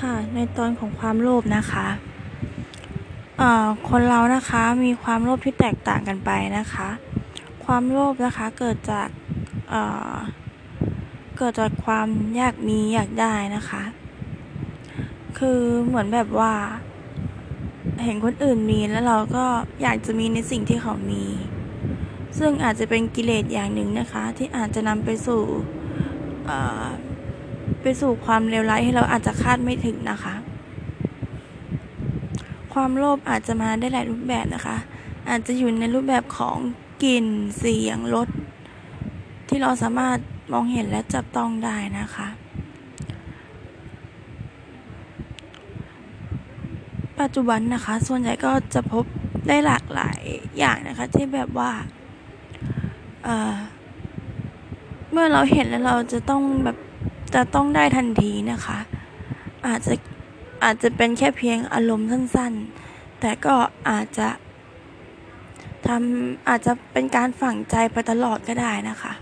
[0.00, 1.86] ค่ะในตอนของความโลภนะคะ
[3.88, 6.88] คนเรานะคะมีความโลภที่แตกต่างกันไปนะคะ
[7.64, 9.08] ความโลภนะคะเกิดจาก
[9.70, 13.82] เเกิดจากความอยากมีอยากได้นะคะ
[15.38, 16.52] คือเหมือนแบบว่า
[18.04, 19.46] เห็นคนอื่นมีแล้วเราก็
[19.82, 21.24] อยากจะมีในสิ่งที่เขามี
[22.38, 25.42] ซึ่งอาจจะเป็นกิเลสอย่างหนึ่งนะคะ ที่อาจจะนำไปสู่
[27.82, 30.34] ไปสู่ความเลวร้ายที่เราอาจจะคาดไม่ถึงนะคะ
[32.72, 34.76] ความโลภอาจจะมาได้หลายรูปแบบนะคะ
[35.28, 36.58] อาจจะอยู่ในรูปแบบของ
[37.02, 37.26] กลิ่น
[37.58, 38.28] เสียงรส
[39.48, 40.18] ที่เราสามารถ
[40.52, 42.28] มองเห็นและจับต้องได้นะคะ
[47.20, 49.04] ปัจจุบันนะคะ ส่วนใหญ่ก็จะพบ
[49.48, 50.20] ได้หลากหลาย
[50.58, 51.70] อย่างนะคะ ที่แบบว่า
[53.24, 56.76] เเมื่อเราเห็นแล้วเราจะต้องแบบ
[57.34, 58.78] จะต้องได้ทันทีนะคะ
[59.66, 59.94] อาจจะ
[60.64, 63.54] อาจจะเป็นแค่เพียงอารมณ์สั้นๆ แต่ก็
[63.90, 64.28] อาจจะ
[65.86, 69.12] ทำอาจจะเป็นการฝังใจไปตลอดก็ได้นะคะ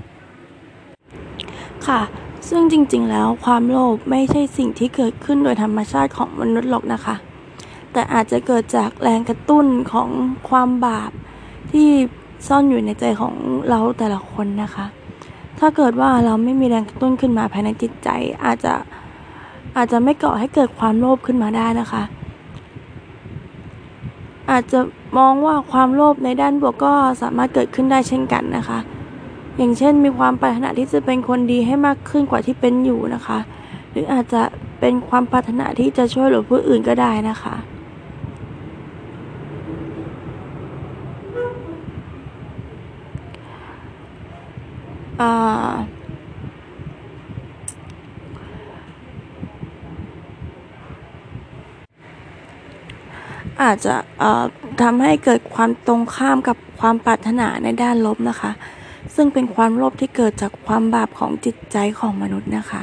[1.86, 2.00] ค่ะ
[2.48, 7.16] ซึ่งจริงๆ แล้วความโลภไม่ใช่สิ่งที่เกิดขึ้นโดยธรรมชาติของมนุษย์หรอกนะคะ
[7.92, 10.10] แต่อาจจะเกิดจากแรงกระตุ้นของ
[10.48, 11.10] ความบาป
[11.72, 11.88] ที่
[12.48, 13.34] ซ่อนอยู่ในใจของ
[13.68, 14.86] เราแต่ละคนนะคะ
[15.58, 18.08] ถ้าเกิดว่าเราไม่มีแรงกระตุ้นขึ้นมาภายในจิตใจ
[18.44, 18.74] อาจจะ
[19.76, 22.02] อาจจะไม่ก่อให้เกิดความโลภขึ้นมาได้นะคะ
[24.50, 24.80] อาจจะ
[25.18, 28.78] มองว่าความโลภในด้านบวกก็สามารถเกิดขึ้นได้เช่นกันนะคะ
[29.56, 33.38] อย่างเช่นมีความปรารถนาที่จะเป็นคนดีให้มากขึ้นกว่าที่เป็นอยู่นะคะ
[33.90, 34.42] หรืออาจจะ
[34.80, 37.54] เป็นความปรารถนาที่จะช่วยเหลือผู้อื่นก็ได้นะคะ
[45.16, 53.94] อาจจะ
[54.82, 58.50] ทำให้เกิดความตรงข้ามกับความปรารถนาในด้านลบนะคะ
[59.14, 62.82] ซึ่งเป็นความโลภที่เกิดจากความบาปของจิตใจของมนุษย์นะคะ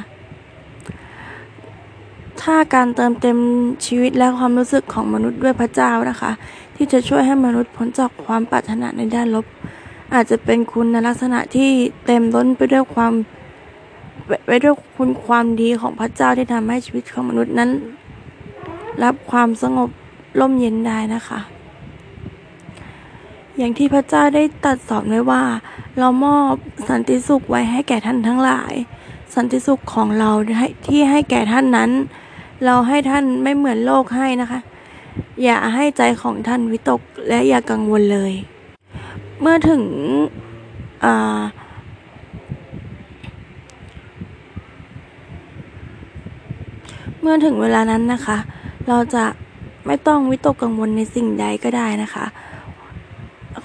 [2.41, 3.37] ถ้าการเติมเต็ม
[3.85, 6.31] ชีวิตและความรู้สึกของมนุษย์ด้วยพระเจ้านะคะ
[6.75, 9.45] ที่จะช่วยให้มนุษย์พ้นจากความปรารถนาในด้านลบ
[10.13, 11.69] อาจจะเป็นคุณลักษณะที่
[12.05, 13.13] เต็มล้นไปด้วยความ
[14.47, 17.69] ไว้ด้วยคุณความดีของพระเจ้าที่ทำให้ชีวิตของมนุษย์นั้น
[19.03, 19.89] รับความสงบ
[20.39, 21.39] ร่มเย็นได้นะคะ
[23.57, 25.43] อย่างที่พระเจ้าได้ตัดสอนไว้ว่า
[25.99, 26.53] เรามอบ
[26.89, 28.73] สันติสุขไว้ให้แก่ท่านทั้งหลาย
[29.35, 30.29] สันติสุขของเรา
[30.87, 31.91] ที่ให้แก่ท่านนั้น
[32.65, 34.59] เราให้ท่านไม่เหมือนโลกให้นะคะ
[35.43, 38.33] อย่าให้ใจของท่านวิตกและอย่ากังวลเลย
[39.41, 39.83] เมื่อถึง
[47.21, 48.37] เมื่อถึงเวลานั้นนะคะ
[48.87, 49.25] เราจะ
[49.85, 52.25] ไม่ต้องวิตกกังวลในสิ่งใดก็ได้นะคะ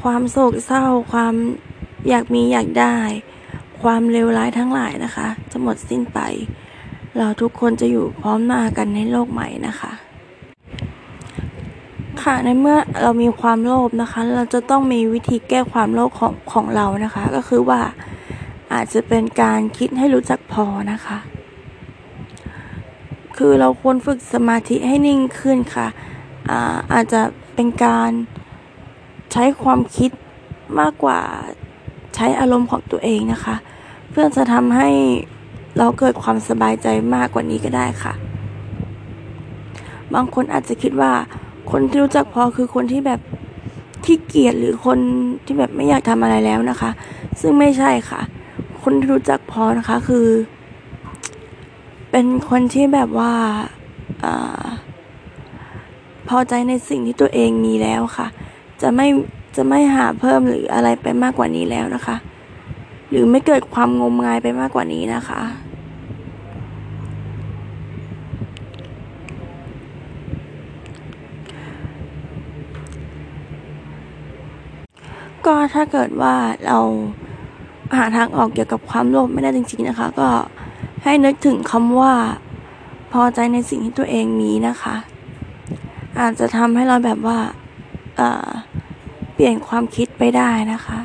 [0.03, 1.35] ความโศกเศร้า ความ
[2.09, 2.97] อยากมีอยากได้
[3.83, 6.19] ความเลวร้ายทั้งหลายนะคะ จะหมดสิ้นไป
[7.17, 9.93] เราทุกคนจะอยู่พร้อมหน้ากันในโลกใหม่นะคะ
[12.31, 17.81] ค่ะ ในเมื่อเรามีความโลภนะคะ เราจะต้องมีวิธีแก้ความโลภของของเรานะคะ ก็คือว่า
[18.73, 21.19] อาจจะเป็นการคิดให้รู้จักพอนะคะ
[23.37, 25.87] คือเราควรฝึกสมาธิให้นิ่งขึ้นค่ะ
[26.51, 27.21] อาอาจจะ
[27.55, 28.11] เป็นการ
[29.33, 30.11] ใช้ความคิด
[30.81, 31.21] มากกว่า
[32.15, 33.57] ใช้อารมณ์ของตัวเองนะคะ
[34.11, 34.91] เพื่อจะทำให้
[35.79, 38.13] เราเกิดความสบายใจมากกว่านี้ก็ได้ค่ะ
[40.15, 41.13] บางคนอาจจะคิดว่า
[41.71, 43.21] คนที่รู้จักพอคือคนที่แบบ
[44.05, 44.99] ขี้เกียจหรือคน
[45.45, 46.91] ที่แบบไม่อยากทำอะไรแล้วนะคะ
[47.41, 48.21] ซึ่งไม่ใช่ค่ะ
[48.83, 50.27] คนที่รู้จักพอนะคะคือ
[52.11, 53.33] เป็นคนที่แบบว่า
[54.25, 54.27] อ
[56.29, 58.27] พอใจในสิ่งที่ตัวเองมีแล้วค่ะ
[58.83, 59.07] จะไม่
[59.57, 62.17] จะไม่หาเพิ่มหรืออะไรไปมากกว่านี้แล้วนะคะ
[63.11, 65.41] หรือไม่เกิดความงมงายไปมากกว่านี้นะคะ
[75.47, 76.35] ก็ถ้าเกิดว่า
[76.67, 76.79] เรา
[77.97, 80.29] หาทางออกเกี่ยวกับความโลภไม่ได้จริง ๆนะคะ ก็
[81.05, 82.15] ให้นึกถึงคำว่า
[83.13, 84.97] พอใจในสิ่งที่ตัวเองมีนะคะ
[86.21, 87.39] อาจจะทำให้เราแบบว่า
[88.17, 91.01] เเปลี่ยนความคิดไปได้นะคะ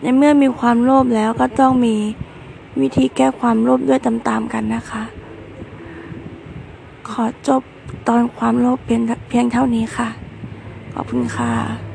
[0.00, 1.96] ในเมื่อมีความโลภแล้วก็ต้องมี
[2.80, 5.02] วิธีแก้ความโลภด้วยตามๆกันนะคะ
[7.10, 7.62] ขอจบ
[8.08, 10.08] ตอนความโลภเพียงเพียงเท่านี้ค่ะ
[11.00, 11.87] ขอบคุณค่ะ